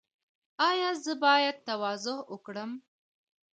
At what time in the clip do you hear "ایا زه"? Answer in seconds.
0.69-1.13